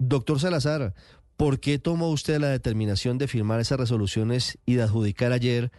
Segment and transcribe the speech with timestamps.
[0.00, 0.94] Doctor Salazar,
[1.40, 5.72] ¿Por qué tomó usted la determinación de firmar esas resoluciones y de adjudicar ayer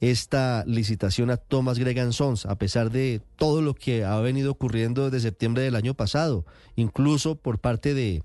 [0.00, 5.10] esta licitación a Thomas Gregan Sons, a pesar de todo lo que ha venido ocurriendo
[5.10, 6.46] desde septiembre del año pasado,
[6.76, 8.22] incluso por parte de,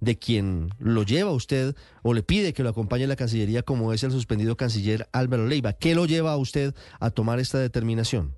[0.00, 3.62] de quien lo lleva a usted o le pide que lo acompañe a la Cancillería,
[3.62, 5.74] como es el suspendido canciller Álvaro Leiva?
[5.74, 8.34] ¿Qué lo lleva a usted a tomar esta determinación?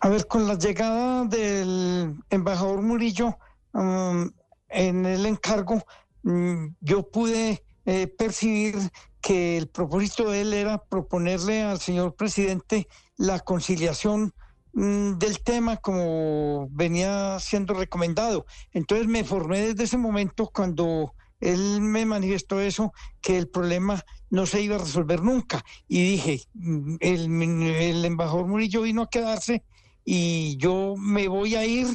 [0.00, 3.38] A ver, con la llegada del embajador Murillo
[3.74, 4.28] um,
[4.74, 5.84] en el encargo,
[6.24, 8.76] Mm, yo pude eh, percibir
[9.20, 14.32] que el propósito de él era proponerle al señor presidente la conciliación
[14.72, 18.46] mm, del tema como venía siendo recomendado.
[18.72, 24.46] Entonces me formé desde ese momento cuando él me manifestó eso, que el problema no
[24.46, 25.62] se iba a resolver nunca.
[25.86, 29.62] Y dije, mm, el, el embajador Murillo vino a quedarse
[30.06, 31.86] y yo me voy a ir,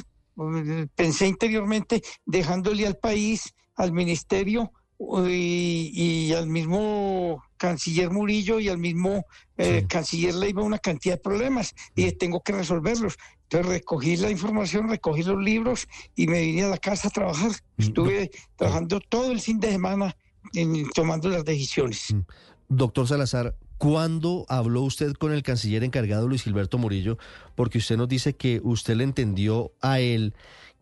[0.96, 9.26] pensé interiormente, dejándole al país al ministerio y, al mismo canciller Murillo y al mismo
[9.58, 13.18] eh, canciller Leiva una cantidad de problemas y tengo que resolverlos.
[13.44, 17.52] Entonces recogí la información, recogí los libros y me vine a la casa a trabajar.
[17.78, 20.16] Mm, Estuve trabajando todo el fin de semana
[20.54, 22.14] en, tomando las decisiones.
[22.14, 22.20] Mm.
[22.68, 27.18] Doctor Salazar, ¿cuándo habló usted con el canciller encargado Luis Gilberto Murillo?
[27.56, 30.36] Porque usted nos dice que usted le entendió a él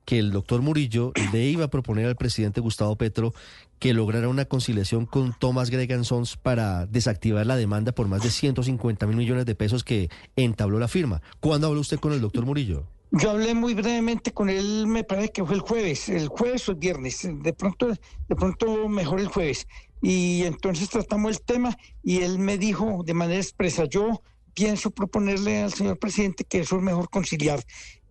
[0.03, 3.33] que el doctor Murillo le iba a proponer al presidente Gustavo Petro
[3.79, 8.31] que lograra una conciliación con Thomas Gregan Sons para desactivar la demanda por más de
[8.31, 11.21] 150 mil millones de pesos que entabló la firma.
[11.39, 12.87] ¿Cuándo habló usted con el doctor Murillo?
[13.11, 16.71] Yo hablé muy brevemente con él, me parece que fue el jueves, el jueves o
[16.71, 19.65] el viernes, de pronto, de pronto mejor el jueves.
[20.01, 24.21] Y entonces tratamos el tema y él me dijo de manera expresa, yo
[24.53, 27.63] pienso proponerle al señor presidente que eso es mejor conciliar.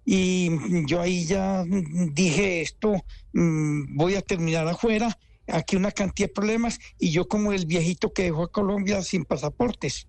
[0.04, 0.50] Y
[0.86, 2.94] yo ahí ya dije esto,
[3.32, 8.12] mm, voy a terminar afuera, aquí una cantidad de problemas y yo como el viejito
[8.12, 10.06] que dejó a Colombia sin pasaportes.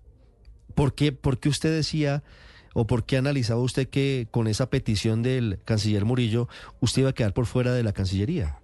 [0.74, 2.22] ¿Por qué, por qué usted decía
[2.74, 6.48] o por qué analizaba usted que con esa petición del canciller Murillo
[6.80, 8.60] usted iba a quedar por fuera de la Cancillería?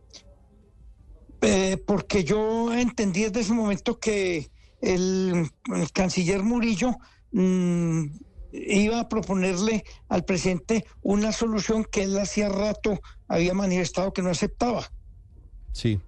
[1.41, 4.50] Eh, porque yo entendí desde ese momento que
[4.81, 5.50] el,
[5.93, 6.97] canciller Murillo
[7.33, 8.05] mm,
[8.53, 14.31] iba a proponerle al presidente una solución que él hacía rato había manifestado que no
[14.31, 14.91] aceptaba.
[15.72, 16.00] Sí.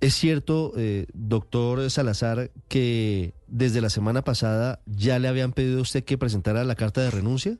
[0.00, 5.82] Es cierto, eh, doctor Salazar, que desde la semana pasada ya le habían pedido a
[5.82, 7.58] usted que presentara la carta de renuncia.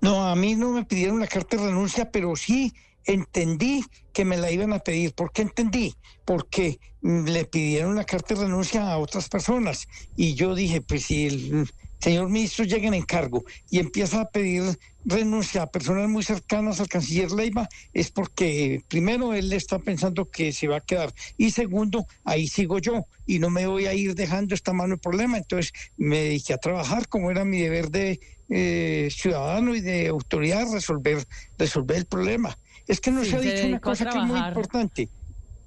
[0.00, 2.72] No, a mí no me pidieron la carta de renuncia, pero sí
[3.06, 5.12] entendí que me la iban a pedir.
[5.12, 5.94] ¿Por qué entendí?
[6.24, 9.86] Porque le pidieron la carta de renuncia a otras personas.
[10.16, 14.78] Y yo dije, pues si el señor ministro llega en encargo y empieza a pedir
[15.04, 20.52] renuncia a personas muy cercanas al canciller Leiva, es porque primero él está pensando que
[20.52, 24.14] se va a quedar y segundo, ahí sigo yo y no me voy a ir
[24.14, 25.38] dejando esta mano el problema.
[25.38, 30.70] Entonces me dediqué a trabajar como era mi deber de eh, ciudadano y de autoridad
[30.72, 31.26] resolver,
[31.58, 32.56] resolver el problema.
[32.86, 35.08] Es que no se ha dicho una cosa que es muy importante.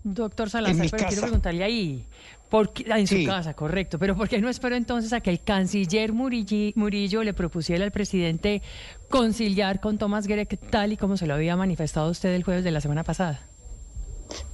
[0.03, 2.05] Doctor Salazar, pero quiero preguntarle ahí,
[2.51, 6.13] ah, en su casa, correcto, pero ¿por qué no espero entonces a que el canciller
[6.13, 8.61] Murillo, le propusiera al presidente
[9.09, 12.71] conciliar con Tomás Grech tal y como se lo había manifestado usted el jueves de
[12.71, 13.41] la semana pasada?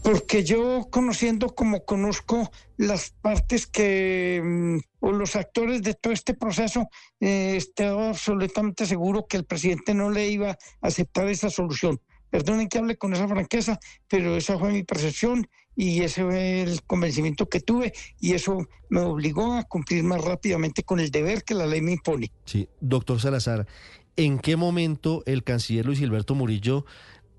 [0.02, 6.34] Porque yo conociendo como conozco las partes que, mm, o los actores de todo este
[6.34, 6.88] proceso,
[7.20, 12.00] eh, estaba absolutamente seguro que el presidente no le iba a aceptar esa solución.
[12.34, 16.82] Perdonen que hable con esa franqueza, pero esa fue mi percepción y ese fue el
[16.82, 21.54] convencimiento que tuve y eso me obligó a cumplir más rápidamente con el deber que
[21.54, 22.32] la ley me impone.
[22.46, 23.68] Sí, doctor Salazar,
[24.16, 26.88] ¿en qué momento el canciller Luis Gilberto Murillo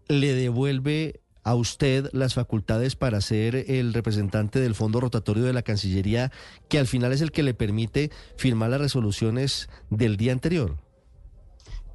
[0.06, 5.62] le devuelve a usted las facultades para ser el representante del fondo rotatorio de la
[5.62, 6.31] Cancillería,
[6.69, 10.76] que al final es el que le permite firmar las resoluciones del día anterior?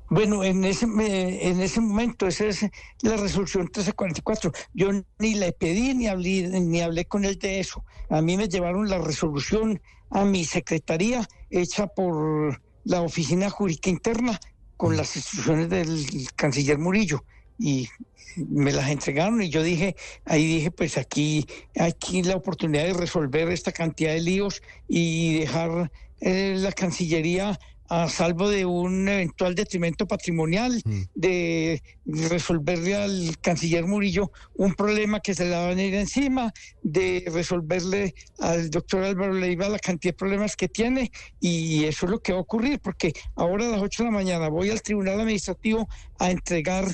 [0.10, 2.62] Bueno, en ese, en ese momento, esa es
[3.02, 4.52] la resolución 1344.
[4.74, 4.90] Yo
[5.20, 7.84] ni le pedí ni hablé, ni hablé con él de eso.
[8.10, 14.40] A mí me llevaron la resolución a mi secretaría, hecha por la Oficina Jurídica Interna,
[14.78, 17.24] con las instrucciones del canciller Murillo
[17.60, 17.90] y
[18.38, 19.96] me las entregaron y yo dije,
[20.26, 21.46] ahí dije, pues aquí,
[21.78, 25.92] aquí la oportunidad de resolver esta cantidad de líos y dejar
[26.22, 27.60] eh, la Cancillería
[27.90, 31.02] a salvo de un eventual detrimento patrimonial, mm.
[31.16, 36.54] de resolverle al canciller Murillo un problema que se le va a venir encima,
[36.84, 42.12] de resolverle al doctor Álvaro Leiva la cantidad de problemas que tiene y eso es
[42.12, 44.82] lo que va a ocurrir, porque ahora a las 8 de la mañana voy al
[44.82, 45.88] Tribunal Administrativo
[46.20, 46.86] a entregar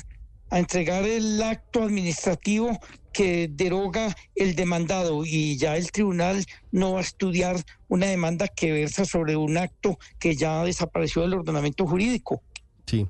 [0.50, 2.78] a entregar el acto administrativo
[3.16, 7.56] que deroga el demandado y ya el tribunal no va a estudiar
[7.88, 12.42] una demanda que versa sobre un acto que ya desapareció del ordenamiento jurídico.
[12.86, 13.08] Sí.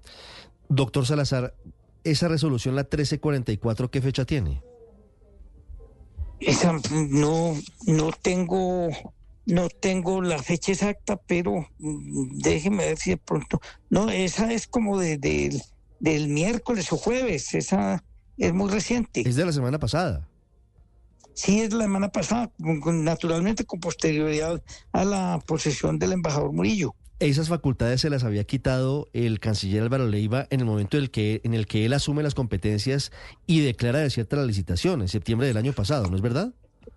[0.68, 1.54] Doctor Salazar,
[2.04, 4.62] esa resolución, la 1344, ¿qué fecha tiene?
[6.38, 7.56] Esa no,
[7.86, 8.88] no tengo,
[9.44, 13.60] no tengo la fecha exacta, pero mm, déjeme ver si de pronto.
[13.90, 15.60] No, esa es como de, de
[15.98, 17.54] del miércoles o jueves.
[17.54, 18.04] Esa
[18.36, 19.26] es muy reciente.
[19.26, 20.28] Es de la semana pasada.
[21.34, 24.62] Sí, es de la semana pasada, naturalmente con posterioridad
[24.92, 26.94] a la posesión del embajador Murillo.
[27.18, 31.10] Esas facultades se las había quitado el canciller Álvaro Leiva en el momento en el
[31.10, 33.10] que, en el que él asume las competencias
[33.46, 36.52] y declara desierta la licitación en septiembre del año pasado, ¿no es verdad?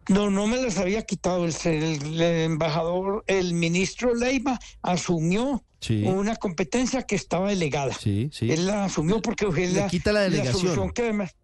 [0.08, 1.46] No, no me las había quitado.
[1.46, 5.64] El, embajador, el ministro Leiva asumió
[6.06, 7.94] una competencia que estaba delegada.
[7.94, 8.52] Sí, sí.
[8.52, 10.92] Él la asumió porque le quita la delegación.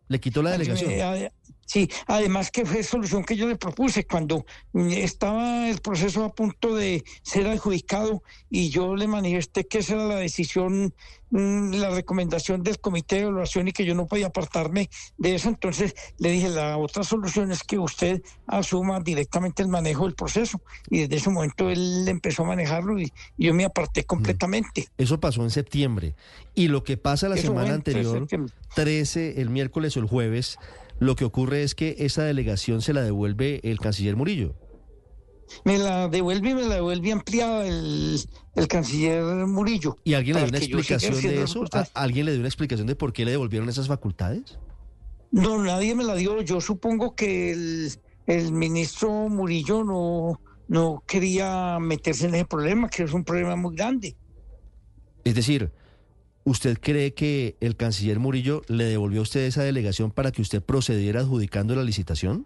[0.08, 0.92] le quitó la delegación.
[1.66, 4.46] Sí, además que fue solución que yo le propuse cuando
[4.92, 8.22] estaba el proceso a punto de ser adjudicado
[8.52, 10.94] y yo le manifesté que esa era la decisión,
[11.32, 15.50] mm, la recomendación del comité de evaluación y que yo no podía apartarme de eso.
[15.50, 20.62] Entonces le dije, la otra solución es que usted asuma directamente el manejo del proceso.
[20.92, 24.06] Y desde ese momento él empezó a manejarlo y, yo me aparté mm.
[24.06, 24.88] completamente.
[25.00, 26.14] Eso pasó en septiembre.
[26.54, 28.28] Y lo que pasa la semana anterior,
[28.76, 30.60] 13, el miércoles o el jueves,
[31.00, 34.56] lo que ocurre es que esa delegación se la devuelve el canciller Murillo.
[35.64, 38.20] Me la devuelve y me la devuelve ampliada el,
[38.68, 39.98] canciller Murillo.
[40.04, 41.66] ¿Y alguien le dio una explicación de eso?
[41.94, 44.58] ¿Alguien le dio una explicación de por qué le devolvieron esas facultades?
[45.32, 46.42] No, nadie me la dio.
[46.42, 47.52] Yo supongo que
[48.26, 53.76] el, ministro Murillo no, no quería meterse en ese problema, que es un problema muy
[53.76, 54.16] grande.
[55.24, 55.72] Es decir,
[56.48, 60.62] ¿Usted cree que el canciller Murillo le devolvió a usted esa delegación para que usted
[60.62, 62.46] procediera adjudicando la licitación?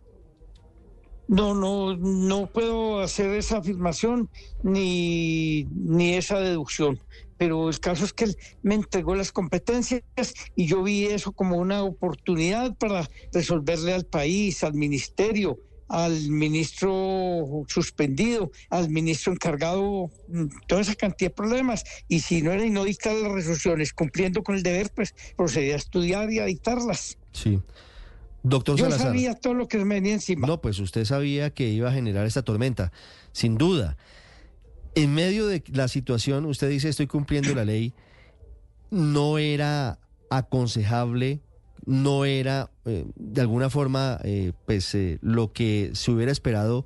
[1.28, 4.30] No, no, no puedo hacer esa afirmación
[4.63, 6.98] ni, ni esa deducción.
[7.38, 10.02] Pero el caso es que él me entregó las competencias
[10.56, 15.60] y yo vi eso como una oportunidad para resolverle al país, al ministerio,
[15.90, 21.84] al ministro suspendido, al ministro encargado, mm, toda esa cantidad de problemas.
[22.08, 25.74] Y si no era y no dictar las resoluciones cumpliendo con el deber, pues procedía
[25.74, 27.18] a estudiar y a dictarlas.
[27.34, 27.60] Sí.
[28.44, 30.48] Doctor Yo sabía todo lo que me venía encima.
[30.48, 32.94] No, pues usted sabía que iba a generar esta tormenta,
[33.34, 33.98] sin duda.
[34.96, 37.94] En medio de la situación, usted dice, estoy cumpliendo la ley,
[38.92, 40.00] no era
[40.30, 41.42] aconsejable
[41.86, 46.86] no era eh, de alguna forma eh, pues eh, lo que se hubiera esperado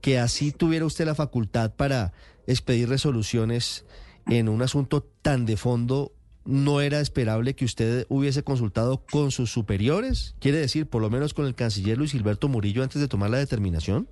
[0.00, 2.12] que así tuviera usted la facultad para
[2.46, 3.84] expedir resoluciones
[4.26, 6.12] en un asunto tan de fondo
[6.44, 11.34] no era esperable que usted hubiese consultado con sus superiores, quiere decir, por lo menos
[11.34, 14.08] con el canciller Luis Gilberto Murillo antes de tomar la determinación.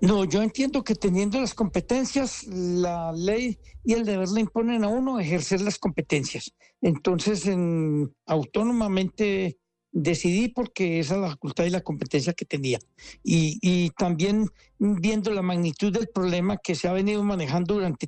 [0.00, 4.88] No, yo entiendo que teniendo las competencias, la ley y el deber le imponen a
[4.88, 6.52] uno ejercer las competencias.
[6.82, 9.58] Entonces, en, autónomamente
[9.96, 12.78] decidí porque esa es la facultad y la competencia que tenía.
[13.24, 14.48] Y, también
[14.78, 18.06] viendo la magnitud del problema que se ha venido manejando durante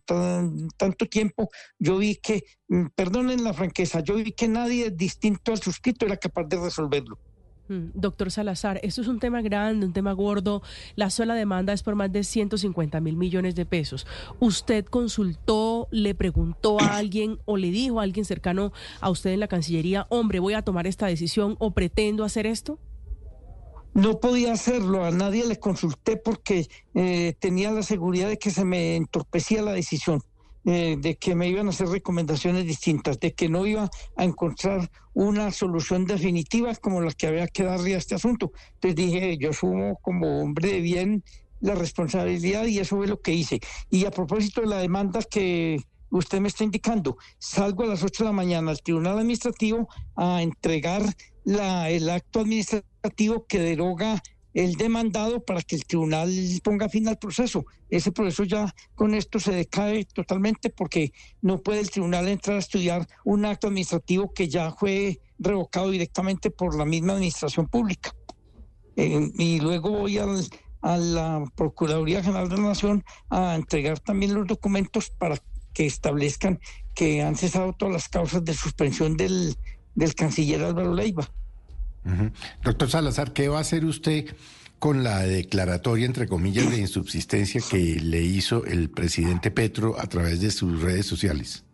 [0.76, 5.62] tanto tiempo, yo vi que, mm, perdonen la franqueza, yo vi que nadie distinto al
[5.62, 7.18] suscrito era capaz de resolverlo.
[7.68, 10.62] Mm, doctor Salazar, esto es un tema grande, un tema gordo.
[10.96, 14.06] La sola demanda es por más de 150 mil millones de pesos.
[14.40, 19.40] ¿Usted consultó, le preguntó a alguien o le dijo a alguien cercano a usted en
[19.40, 22.78] la Cancillería, hombre, voy a tomar esta decisión o pretendo hacer esto?
[23.94, 28.64] No podía hacerlo, a nadie le consulté porque eh, tenía la seguridad de que se
[28.64, 30.22] me entorpecía la decisión.
[30.70, 34.90] Eh, de que me iban a hacer recomendaciones distintas, de que no iba a encontrar
[35.14, 38.52] una solución definitiva como la que había que darle a este asunto.
[38.74, 41.24] Entonces dije, yo sumo como hombre de bien
[41.60, 43.60] la responsabilidad y eso es lo que hice.
[43.88, 45.78] Y a propósito de la demanda que
[46.10, 50.42] usted me está indicando, salgo a las 8 de la mañana al Tribunal Administrativo a
[50.42, 51.02] entregar
[51.44, 54.22] la, el acto administrativo que deroga
[54.58, 56.28] el demandado para que el tribunal
[56.64, 57.64] ponga fin al proceso.
[57.90, 62.58] Ese proceso ya con esto se decae totalmente porque no puede el tribunal entrar a
[62.58, 68.12] estudiar un acto administrativo que ya fue revocado directamente por la misma administración pública.
[68.96, 70.44] Eh, y luego voy al,
[70.82, 75.36] a la Procuraduría General de la Nación a entregar también los documentos para
[75.72, 76.58] que establezcan
[76.96, 79.56] que han cesado todas las causas de suspensión del,
[79.94, 81.30] del canciller Álvaro Leiva.
[82.62, 84.26] Doctor Salazar, ¿qué va a hacer usted
[84.78, 90.40] con la declaratoria, entre comillas, de insubsistencia que le hizo el presidente Petro a través
[90.40, 91.64] de sus redes sociales?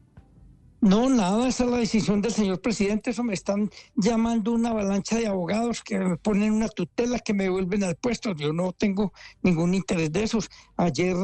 [0.85, 3.11] No, nada, esa es la decisión del señor presidente.
[3.11, 7.49] Eso me están llamando una avalancha de abogados que me ponen una tutela que me
[7.49, 8.35] vuelven al puesto.
[8.35, 10.51] Yo no tengo ningún interés de esos.
[10.77, 11.17] Ayer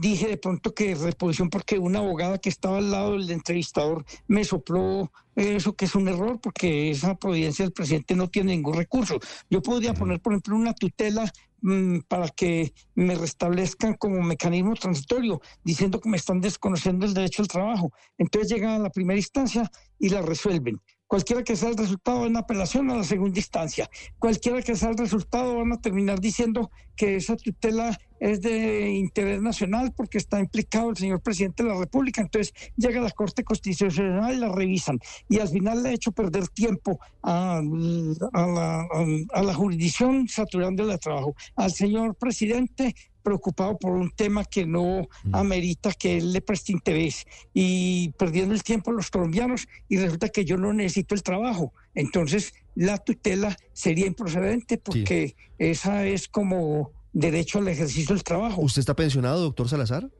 [0.00, 4.44] dije de pronto que reposición porque una abogada que estaba al lado del entrevistador me
[4.44, 9.18] sopló eso que es un error porque esa providencia del presidente no tiene ningún recurso.
[9.48, 11.30] Yo podría poner, por ejemplo, una tutela
[11.62, 17.42] Mm, para que me restablezcan como mecanismo transitorio, diciendo que me están desconociendo el derecho
[17.42, 17.92] al trabajo.
[18.18, 20.80] Entonces llegan a la primera instancia y la resuelven.
[21.06, 24.90] Cualquiera que sea el resultado de una apelación a la segunda instancia, cualquiera que sea
[24.90, 30.40] el resultado van a terminar diciendo que esa tutela es de interés nacional porque está
[30.40, 32.22] implicado el señor presidente de la República.
[32.22, 34.98] Entonces llega a la Corte Constitucional y la revisan.
[35.28, 38.86] Y al final le ha hecho perder tiempo a, la,
[39.32, 41.34] a la jurisdicción saturando de trabajo.
[41.56, 42.94] Al señor presidente
[43.26, 45.34] preocupado por un tema que no mm.
[45.34, 50.44] amerita que él le preste interés y perdiendo el tiempo los colombianos y resulta que
[50.44, 51.72] yo no necesito el trabajo.
[51.92, 58.60] Entonces la tutela sería improcedente porque esa es como derecho al ejercicio del trabajo.
[58.60, 60.10] ¿Usted está pensionado, doctor Salazar?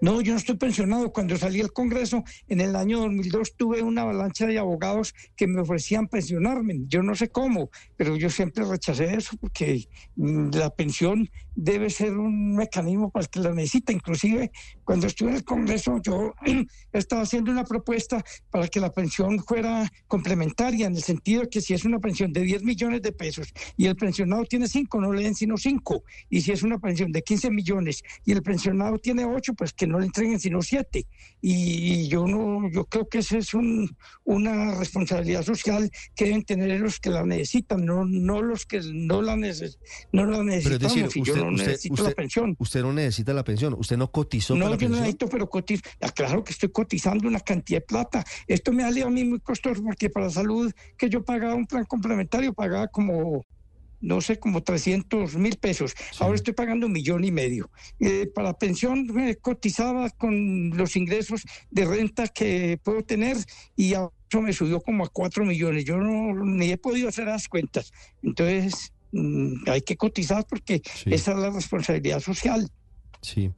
[0.00, 1.12] No, yo no estoy pensionado.
[1.12, 5.60] Cuando salí del Congreso en el año 2002 tuve una avalancha de abogados que me
[5.60, 6.80] ofrecían pensionarme.
[6.88, 12.54] Yo no sé cómo, pero yo siempre rechacé eso porque la pensión debe ser un
[12.54, 13.92] mecanismo para el que la necesita.
[13.92, 14.50] Inclusive
[14.84, 16.34] cuando estuve en el Congreso yo
[16.92, 21.60] estaba haciendo una propuesta para que la pensión fuera complementaria en el sentido de que
[21.60, 25.12] si es una pensión de 10 millones de pesos y el pensionado tiene 5, no
[25.12, 26.02] le den sino 5.
[26.30, 29.86] Y si es una pensión de 15 millones y el pensionado tiene 8, pues que
[29.86, 31.06] no le entreguen sino 7.
[31.40, 36.80] Y yo no, yo creo que esa es un, una responsabilidad social que deben tener
[36.80, 39.36] los que la necesitan, no, no los que no la,
[40.12, 40.92] no la necesitan
[41.34, 42.56] no necesito la pensión.
[42.58, 44.90] Usted no necesita la pensión, usted no cotizó no, para la pensión.
[44.92, 45.82] No, yo necesito, pero cotizo.
[46.00, 48.24] Ah, claro que estoy cotizando una cantidad de plata.
[48.46, 51.54] Esto me ha salido a mí muy costoso porque para la salud que yo pagaba
[51.54, 53.44] un plan complementario pagaba como
[54.02, 55.94] no sé, como 300 mil pesos.
[56.18, 57.70] Ahora estoy pagando un millón y medio.
[57.98, 63.38] Eh, para pensión me cotizaba con los ingresos de renta que puedo tener
[63.76, 65.86] y eso me subió como a 4 millones.
[65.86, 67.92] Yo no ni he podido hacer las cuentas.
[68.22, 72.68] Entonces, Mm, hay que cotizar porque esa es la responsabilidad social.
[73.20, 73.52] Sí,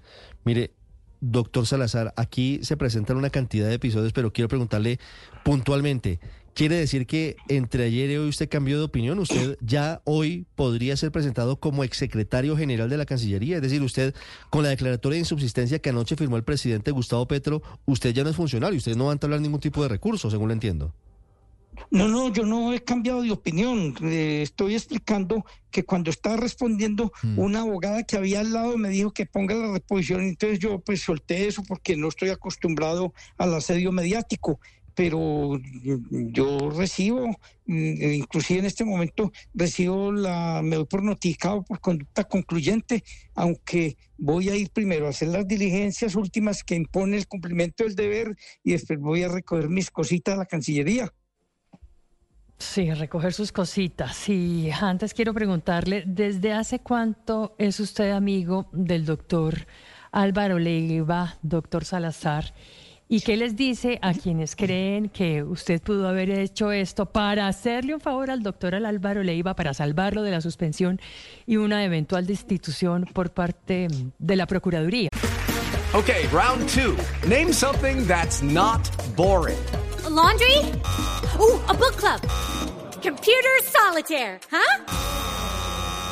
[0.44, 0.72] mire,
[1.20, 4.98] doctor Salazar, aquí se presentan una cantidad de episodios, pero quiero preguntarle
[5.44, 6.18] puntualmente,
[6.54, 9.18] ¿quiere decir que entre ayer y hoy usted cambió de opinión?
[9.18, 13.56] ¿Usted ya hoy podría ser presentado como exsecretario general de la Cancillería?
[13.56, 14.14] Es decir, usted
[14.50, 18.30] con la declaratoria de insubsistencia que anoche firmó el presidente Gustavo Petro, usted ya no
[18.30, 20.94] es funcionario, usted no va a entablar ningún tipo de recurso, según lo entiendo.
[21.90, 23.94] No, no, yo no he cambiado de opinión.
[24.02, 27.38] estoy explicando que cuando estaba respondiendo, mm.
[27.38, 30.22] una abogada que había al lado me dijo que ponga la reposición.
[30.22, 34.60] Entonces yo pues solté eso porque no estoy acostumbrado al asedio mediático.
[34.94, 35.60] Pero
[36.10, 37.28] yo recibo,
[37.66, 43.02] mm, inclusive en este momento recibo la, me doy por notificado por conducta concluyente,
[43.34, 47.96] aunque voy a ir primero a hacer las diligencias últimas que impone el cumplimiento del
[47.96, 51.12] deber y después voy a recoger mis cositas a la Cancillería.
[52.58, 54.28] Sí, recoger sus cositas.
[54.28, 59.66] Y antes quiero preguntarle, ¿desde hace cuánto es usted amigo del doctor
[60.12, 62.54] Álvaro Leiva, doctor Salazar?
[63.06, 67.94] ¿Y qué les dice a quienes creen que usted pudo haber hecho esto para hacerle
[67.94, 71.00] un favor al doctor Álvaro Leiva, para salvarlo de la suspensión
[71.46, 75.10] y una eventual destitución por parte de la Procuraduría?
[75.92, 76.96] Ok, round two.
[77.28, 78.80] Name something that's not
[79.14, 79.58] boring.
[80.08, 80.58] laundry?
[81.38, 82.20] Ooh, a book club.
[83.02, 84.84] Computer solitaire, huh?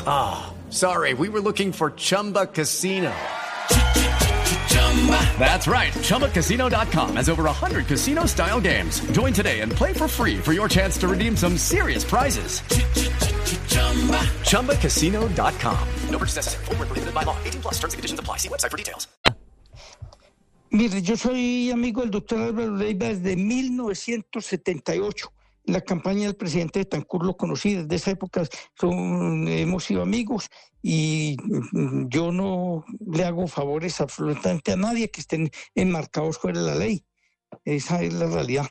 [0.05, 3.11] Ah, oh, sorry, we were looking for Chumba Casino.
[5.37, 5.91] That's right.
[5.91, 9.01] ChumbaCasino.com has over 100 casino style games.
[9.11, 12.61] Join today and play for free for your chance to redeem some serious prizes.
[14.49, 15.87] ChumbaCasino.com.
[16.09, 16.65] No purchase necessary.
[16.65, 17.35] Full prohibited by law.
[17.43, 18.37] 18 plus terms and conditions apply.
[18.37, 19.07] See website for details.
[20.71, 25.31] Mire, yo soy amigo del doctor Álvaro Leiva desde 1978.
[25.65, 28.43] la campaña del presidente de Tancur lo conocí, desde esa época
[28.79, 30.49] son, hemos sido amigos
[30.85, 31.37] y
[31.71, 36.75] mm, yo no le hago favores absolutamente a nadie que estén enmarcados fuera de la
[36.75, 37.05] ley.
[37.63, 38.67] Esa es la realidad.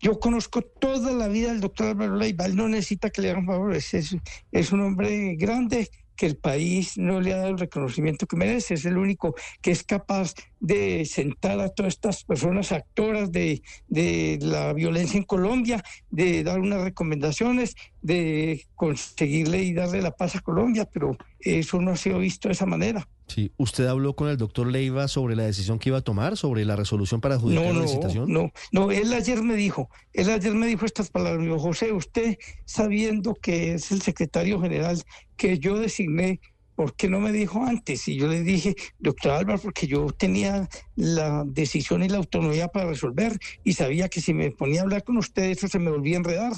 [0.00, 3.46] Yo conozco toda la vida del doctor Álvaro Leiva, él no necesita que le hagan
[3.46, 4.16] favores, es,
[4.50, 5.90] es un hombre grande
[6.20, 9.70] que el país no le ha dado el reconocimiento que merece, es el único que
[9.70, 15.82] es capaz de sentar a todas estas personas actoras de, de la violencia en Colombia,
[16.10, 21.92] de dar unas recomendaciones, de conseguirle y darle la paz a Colombia, pero eso no
[21.92, 23.08] ha sido visto de esa manera.
[23.26, 26.64] Sí, ¿usted habló con el doctor Leiva sobre la decisión que iba a tomar, sobre
[26.64, 28.32] la resolución para adjudicar no, la licitación?
[28.32, 31.92] No, no, él ayer me dijo, él ayer me dijo estas palabras, me dijo, José,
[31.92, 35.00] usted sabiendo que es el secretario general
[35.36, 36.40] que yo designé,
[36.74, 38.08] ¿por qué no me dijo antes?
[38.08, 42.88] Y yo le dije, doctor Álvaro, porque yo tenía la decisión y la autonomía para
[42.88, 46.16] resolver y sabía que si me ponía a hablar con usted eso se me volvía
[46.16, 46.52] a enredar.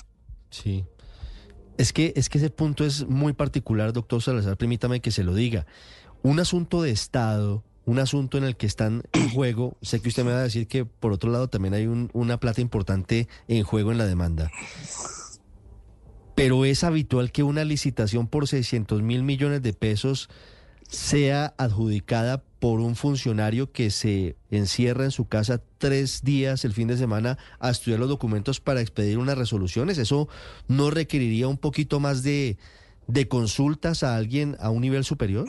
[0.49, 0.85] Sí.
[1.79, 5.35] Es que, es que ese punto es muy particular, doctor Salazar, permítame que se lo
[5.35, 5.67] diga
[6.23, 10.25] un asunto de Estado, un asunto en el que están en juego, sé que usted
[10.25, 13.91] me va a decir que por otro lado también hay una plata importante en juego
[13.91, 14.51] en la demanda.
[16.35, 20.31] Pero es habitual que una licitación por 600 mil millones de pesos
[20.93, 26.87] sea adjudicada por un funcionario que se encierra en su casa tres días el fin
[26.87, 29.97] de semana a estudiar los documentos para expedir unas resoluciones.
[29.97, 30.29] ¿Eso
[30.69, 32.59] no requeriría un poquito más de,
[33.09, 35.49] de consultas a alguien a un nivel superior?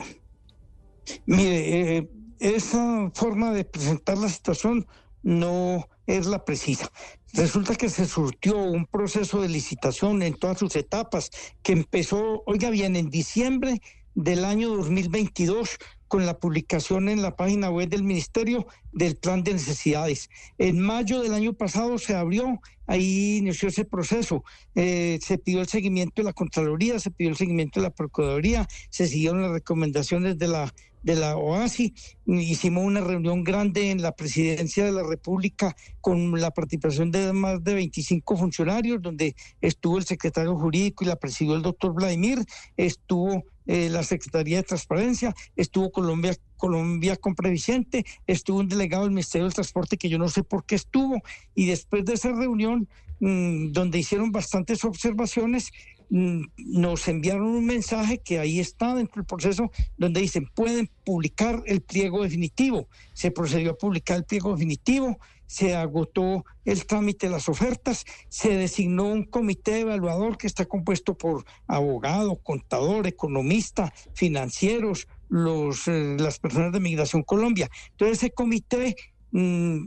[1.26, 2.10] Mire, eh,
[2.40, 4.86] esa forma de presentar la situación
[5.22, 6.90] no es la precisa.
[7.34, 11.30] Resulta que se surtió un proceso de licitación en todas sus etapas,
[11.62, 13.82] que empezó, oiga bien, en diciembre
[14.14, 15.78] del año 2022
[16.08, 20.30] con la publicación en la página web del Ministerio del Plan de Necesidades.
[20.58, 24.44] En mayo del año pasado se abrió, ahí inició ese proceso.
[24.74, 28.68] Eh, se pidió el seguimiento de la Contraloría, se pidió el seguimiento de la Procuraduría,
[28.90, 30.72] se siguieron las recomendaciones de la
[31.04, 31.94] de la OASI.
[32.26, 37.62] Hicimos una reunión grande en la presidencia de la República con la participación de más
[37.62, 42.38] de 25 funcionarios, donde estuvo el secretario jurídico y la presidió el doctor Vladimir,
[42.76, 49.12] estuvo eh, la Secretaría de Transparencia, estuvo Colombia, Colombia con Previcente, estuvo un delegado del
[49.12, 51.22] Ministerio del Transporte que yo no sé por qué estuvo,
[51.54, 52.88] y después de esa reunión,
[53.20, 55.70] mm, donde hicieron bastantes observaciones,
[56.10, 61.62] Mm, nos enviaron un mensaje que ahí está dentro del proceso donde dicen pueden publicar
[61.66, 62.88] el pliego definitivo.
[63.14, 68.56] Se procedió a publicar el pliego definitivo, se agotó el trámite de las ofertas, se
[68.56, 76.38] designó un comité evaluador que está compuesto por abogado, contador, economista, financieros, los, eh, las
[76.38, 77.68] personas de Migración Colombia.
[77.90, 78.96] Entonces ese comité
[79.32, 79.84] mm,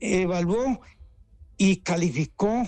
[0.00, 0.80] evaluó
[1.56, 2.62] y calificó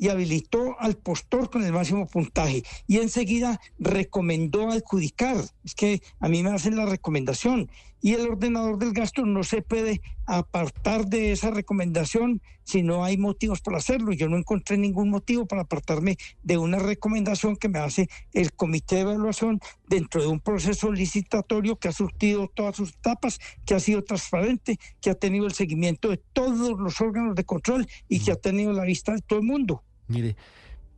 [0.00, 5.36] y habilitó al postor con el máximo puntaje y enseguida recomendó adjudicar.
[5.62, 9.62] Es que a mí me hacen la recomendación y el ordenador del gasto no se
[9.62, 14.12] puede apartar de esa recomendación si no hay motivos para hacerlo.
[14.12, 18.96] Yo no encontré ningún motivo para apartarme de una recomendación que me hace el comité
[18.96, 23.80] de evaluación dentro de un proceso licitatorio que ha surtido todas sus etapas, que ha
[23.80, 28.32] sido transparente, que ha tenido el seguimiento de todos los órganos de control y que
[28.32, 29.82] ha tenido la vista de todo el mundo.
[30.06, 30.36] Mire,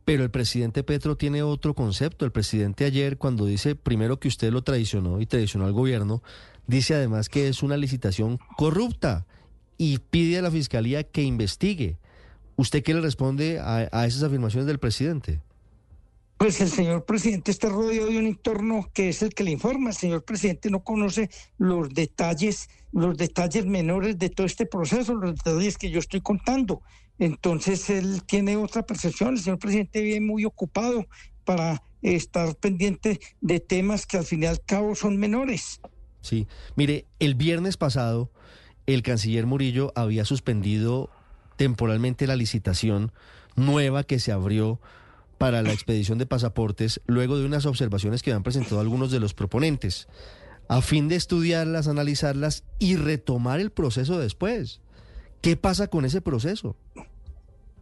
[0.05, 2.25] pero el presidente Petro tiene otro concepto.
[2.25, 6.21] El presidente ayer, cuando dice primero que usted lo traicionó y traicionó al gobierno,
[6.67, 9.25] dice además que es una licitación corrupta
[9.77, 11.97] y pide a la fiscalía que investigue.
[12.55, 15.41] ¿Usted qué le responde a, a esas afirmaciones del presidente?
[16.43, 19.91] Pues el señor presidente está rodeado de un entorno que es el que le informa.
[19.91, 25.35] El señor presidente no conoce los detalles, los detalles menores de todo este proceso, los
[25.35, 26.81] detalles que yo estoy contando.
[27.17, 29.35] Entonces él tiene otra percepción.
[29.35, 31.07] El señor presidente vive muy ocupado
[31.45, 35.79] para estar pendiente de temas que al fin y al cabo son menores.
[36.19, 38.33] Sí, mire, el viernes pasado
[38.85, 41.09] el canciller Murillo había suspendido
[41.55, 43.13] temporalmente la licitación
[43.55, 44.81] nueva que se abrió
[45.43, 49.33] para la expedición de pasaportes luego de unas observaciones que habían presentado algunos de los
[49.33, 50.07] proponentes,
[50.69, 54.79] a fin de estudiarlas, analizarlas y retomar el proceso después.
[55.41, 56.77] ¿Qué pasa con ese proceso?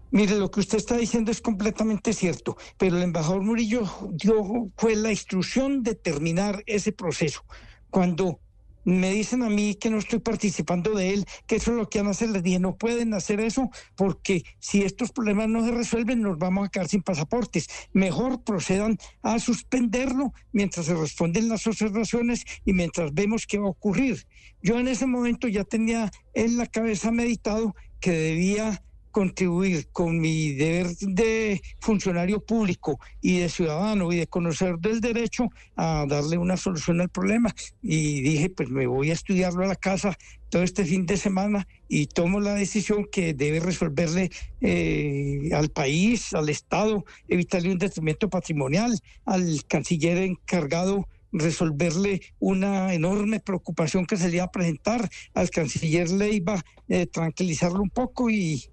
[0.09, 4.95] Mire, lo que usted está diciendo es completamente cierto, pero el embajador Murillo dio, fue
[4.95, 7.45] la instrucción de terminar ese proceso.
[7.91, 8.39] Cuando
[8.83, 11.99] me dicen a mí que no estoy participando de él, que eso es lo que
[11.99, 15.71] van a hacer, les dije, no pueden hacer eso porque si estos problemas no se
[15.71, 17.67] resuelven nos vamos a quedar sin pasaportes.
[17.93, 23.71] Mejor procedan a suspenderlo mientras se responden las observaciones y mientras vemos qué va a
[23.71, 24.25] ocurrir.
[24.61, 30.53] Yo en ese momento ya tenía en la cabeza meditado que debía contribuir con mi
[30.53, 36.57] deber de funcionario público y de ciudadano y de conocer del derecho a darle una
[36.57, 37.53] solución al problema.
[37.81, 40.17] Y dije, pues me voy a estudiarlo a la casa
[40.49, 46.33] todo este fin de semana y tomo la decisión que debe resolverle eh, al país,
[46.33, 54.29] al Estado, evitarle un detrimento patrimonial, al canciller encargado resolverle una enorme preocupación que se
[54.29, 58.69] le iba a presentar al canciller Leiva, eh, tranquilizarlo un poco y,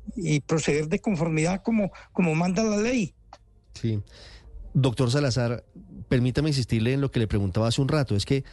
[0.46, 3.14] proceder de conformidad como, como manda la ley.
[3.74, 4.00] Sí.
[4.74, 5.64] Doctor Salazar,
[6.08, 8.44] permítame insistirle en lo que le preguntaba hace un rato, es que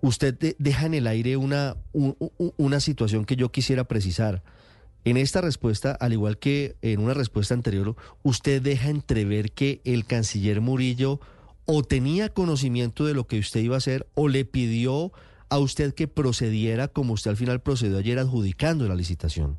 [0.00, 4.42] usted deja en el aire una, una situación que yo quisiera precisar.
[5.04, 10.04] En esta respuesta, al igual que en una respuesta anterior, usted deja entrever que el
[10.06, 11.20] canciller Murillo
[11.64, 15.12] o tenía conocimiento de lo que usted iba a hacer o le pidió
[15.48, 19.58] a usted que procediera como usted al final procedió ayer adjudicando la licitación.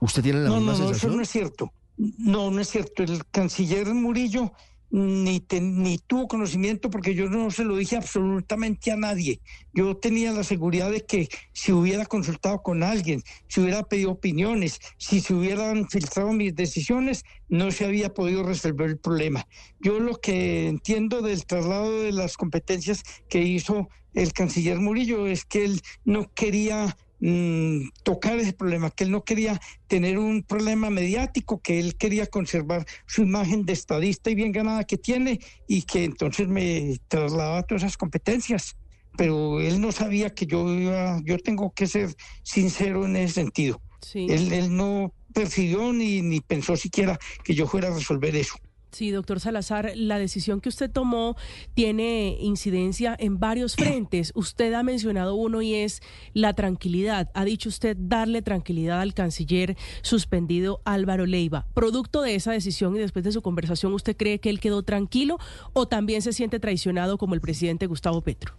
[0.00, 1.72] ¿Usted tiene la misma no, no, Eso no es cierto.
[1.96, 3.02] No, no es cierto.
[3.02, 4.52] El canciller Murillo
[4.90, 9.40] ni, ni tuvo conocimiento porque yo no se lo dije absolutamente a nadie.
[9.74, 14.80] Yo tenía la seguridad de que si hubiera consultado con alguien, si hubiera pedido opiniones,
[14.98, 19.46] si se hubieran filtrado mis decisiones, no se había podido resolver el problema.
[19.80, 25.44] Yo lo que entiendo del traslado de las competencias que hizo el canciller Murillo es
[25.44, 30.90] que él no quería Mm, tocar ese problema, que él no quería tener un problema
[30.90, 35.82] mediático, que él quería conservar su imagen de estadista y bien ganada que tiene y
[35.82, 38.76] que entonces me trasladaba todas esas competencias.
[39.16, 43.80] Pero él no sabía que yo iba, yo tengo que ser sincero en ese sentido.
[44.12, 48.56] Él, él no percibió ni, ni pensó siquiera que yo fuera a resolver eso.
[48.92, 51.36] Sí, doctor Salazar, la decisión que usted tomó
[51.74, 54.32] tiene incidencia en varios frentes.
[54.34, 56.00] Usted ha mencionado uno y es
[56.32, 57.30] la tranquilidad.
[57.34, 61.66] Ha dicho usted darle tranquilidad al canciller suspendido Álvaro Leiva.
[61.74, 65.38] Producto de esa decisión y después de su conversación, ¿usted cree que él quedó tranquilo
[65.72, 68.54] o también se siente traicionado como el presidente Gustavo Petro?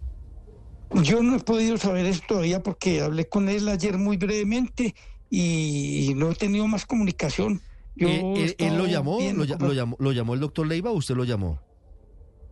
[1.02, 4.94] Yo no he podido saber eso todavía porque hablé con él ayer muy brevemente
[5.30, 7.60] y no he tenido más comunicación.
[8.00, 11.60] Eh, ¿Él, lo, llamó, lo, llamó, lo llamó el doctor Leiva o usted lo llamó?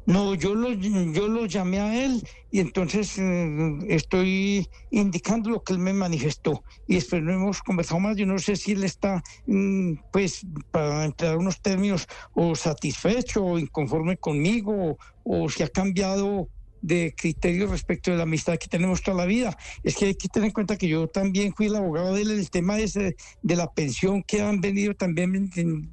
[0.06, 5.72] No, yo lo, yo lo llamé a él y entonces eh, estoy indicando lo que
[5.72, 6.62] él me manifestó.
[6.86, 8.16] Y después no hemos conversado más.
[8.16, 13.58] Yo no sé si él está, mm, pues, para entrar unos términos, o satisfecho o
[13.58, 16.48] inconforme conmigo, o si ha cambiado
[16.86, 19.56] de criterio respecto de la amistad que tenemos toda la vida.
[19.82, 22.30] Es que hay que tener en cuenta que yo también fui el abogado de él,
[22.30, 25.50] el tema ese de la pensión que han venido también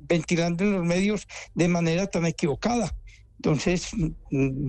[0.08, 2.96] ventilando en los medios de manera tan equivocada.
[3.38, 3.90] Entonces,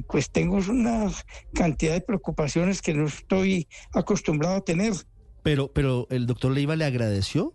[0.08, 1.12] pues tengo una
[1.52, 4.94] cantidad de preocupaciones que no estoy acostumbrado a tener.
[5.42, 7.54] Pero, pero el doctor Leiva le agradeció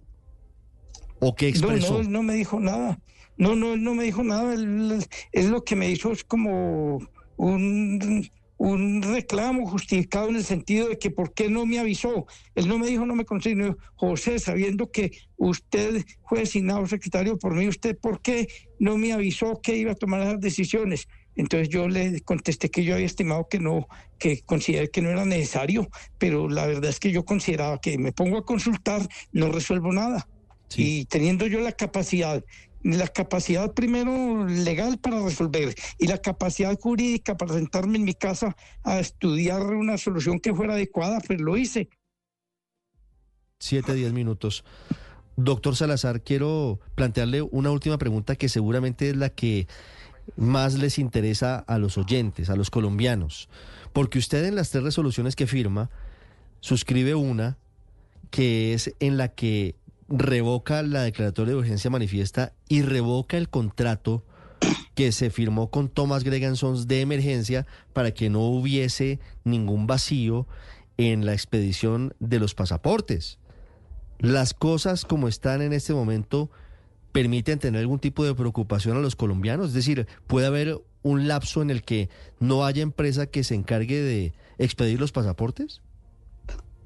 [1.19, 1.97] o qué expresó?
[1.97, 2.99] No, no, no me dijo nada.
[3.35, 4.53] No, no, no me dijo nada.
[5.31, 6.99] es lo que me hizo es como
[7.35, 8.29] un
[8.59, 12.27] un reclamo justificado en el sentido de que por qué no me avisó.
[12.55, 17.55] Él no me dijo, no me consignó, José, sabiendo que usted fue designado secretario por
[17.55, 21.07] mí, ¿usted por qué no me avisó que iba a tomar las decisiones?
[21.37, 25.23] Entonces yo le contesté que yo había estimado que no, que consideré que no era
[25.23, 29.93] necesario, pero la verdad es que yo consideraba que me pongo a consultar, no resuelvo
[29.93, 30.27] nada.
[30.75, 32.43] Y teniendo yo la capacidad
[32.83, 38.55] la capacidad primero legal para resolver y la capacidad jurídica para sentarme en mi casa
[38.83, 41.89] a estudiar una solución que fuera adecuada, pues lo hice.
[43.59, 44.63] Siete, diez minutos.
[45.35, 49.67] Doctor Salazar, quiero plantearle una última pregunta que seguramente es la que
[50.35, 53.49] más les interesa a los oyentes, a los colombianos,
[53.93, 55.89] porque usted en las tres resoluciones que firma
[56.59, 57.57] suscribe una
[58.29, 59.75] que es en la que
[60.09, 64.25] revoca la declaratoria de urgencia manifiesta y revoca el contrato
[64.95, 70.47] que se firmó con Thomas Gregan Sons de emergencia para que no hubiese ningún vacío
[70.97, 73.39] en la expedición de los pasaportes.
[74.17, 76.51] Las cosas como están en este momento
[77.13, 81.61] permiten tener algún tipo de preocupación a los colombianos, es decir, puede haber un lapso
[81.61, 85.81] en el que no haya empresa que se encargue de expedir los pasaportes.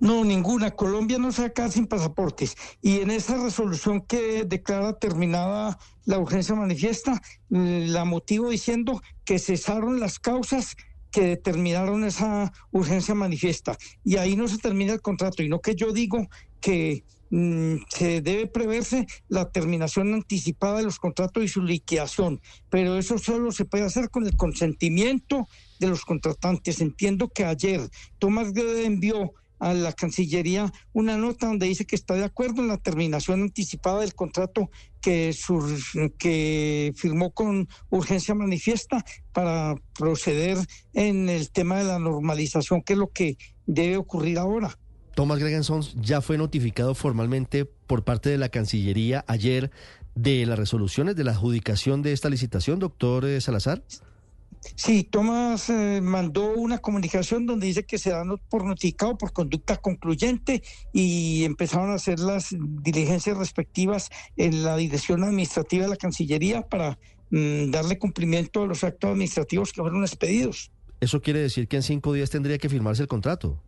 [0.04, 0.72] No, ninguna.
[0.72, 2.58] Colombia no se va sin pasaportes.
[2.82, 10.02] Y en esa resolución que declara terminada la urgencia manifiesta, la motivo diciendo que cesaron
[10.02, 10.76] las causas
[11.10, 13.78] que determinaron esa urgencia manifiesta.
[14.04, 16.28] Y ahí no se termina el contrato, y no que yo digo
[16.60, 22.98] que mm, se debe preverse la terminación anticipada de los contratos y su liquidación, pero
[22.98, 25.48] eso solo se puede hacer con el consentimiento
[25.80, 26.82] de los contratantes.
[26.82, 27.90] Entiendo que ayer
[28.20, 29.32] Tomás envió
[29.64, 34.02] a la Cancillería una nota donde dice que está de acuerdo en la terminación anticipada
[34.02, 34.70] del contrato
[35.02, 35.34] que,
[36.18, 40.58] que firmó con urgencia manifiesta para proceder
[40.94, 44.78] en el tema de la normalización, que es lo que debe ocurrir ahora.
[45.16, 49.72] Thomas Gregenson ya fue notificado formalmente por parte de la Cancillería ayer
[50.14, 53.82] de las resoluciones de la adjudicación de esta licitación, doctor eh, Salazar.
[54.76, 59.78] Sí, Tomás eh, mandó una comunicación donde dice que se dan por notificado por conducta
[59.78, 66.62] concluyente y empezaron a hacer las diligencias respectivas en la dirección administrativa de la Cancillería
[66.62, 66.98] para
[67.30, 70.72] mm, darle cumplimiento a los actos administrativos que fueron expedidos.
[71.00, 73.62] Eso quiere decir que en cinco días tendría que firmarse el contrato.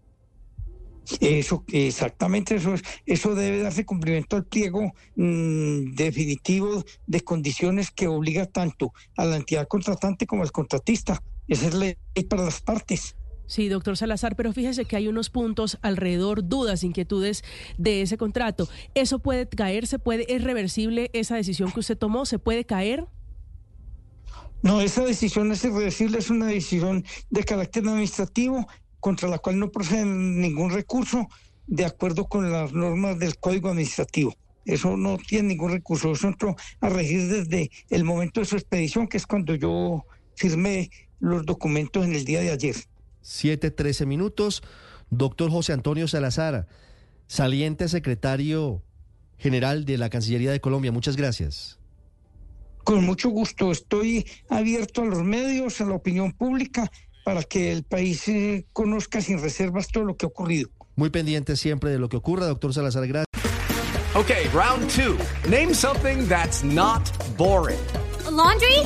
[1.20, 8.46] Eso, exactamente, eso, eso debe darse cumplimiento al pliego mm, definitivo de condiciones que obliga
[8.46, 11.22] tanto a la entidad contratante como al contratista.
[11.48, 11.96] Esa es ley
[12.28, 13.16] para las partes.
[13.48, 17.44] Sí, doctor Salazar, pero fíjese que hay unos puntos alrededor, dudas, inquietudes
[17.78, 18.68] de ese contrato.
[18.96, 19.86] ¿Eso puede caer?
[19.86, 22.26] ¿Se puede, es reversible esa decisión que usted tomó?
[22.26, 23.06] ¿Se puede caer?
[24.64, 28.68] No, esa decisión es irreversible, es una decisión de carácter administrativo
[29.06, 31.28] contra la cual no procede ningún recurso
[31.68, 34.34] de acuerdo con las normas del Código Administrativo.
[34.66, 39.08] Eso no tiene ningún recurso, eso entró a regir desde el momento de su expedición,
[39.08, 40.90] que es cuando yo firmé
[41.20, 42.76] los documentos en el día de ayer.
[43.22, 44.64] Siete, trece minutos.
[45.12, 46.68] Doctor José Antonio Salazar,
[47.28, 48.82] saliente secretario
[49.38, 51.78] general de la Cancillería de Colombia, muchas gracias.
[52.84, 56.92] Con mucho gusto, estoy abierto a los medios, a la opinión pública
[57.26, 60.70] para que el país eh, conozca sin reservas todo lo que ha ocurrido.
[60.96, 63.08] Muy pendiente siempre de lo que ocurra, doctor Salazar.
[63.08, 63.26] Gracias.
[64.16, 65.18] Okay, round two.
[65.50, 67.02] Name something that's not
[67.36, 67.80] boring.
[68.30, 68.80] laundry?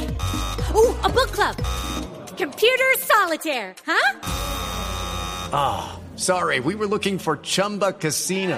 [0.73, 1.55] Ooh, a book club.
[2.37, 4.19] Computer solitaire, huh?
[5.51, 6.61] Ah, oh, sorry.
[6.61, 8.57] We were looking for Chumba Casino.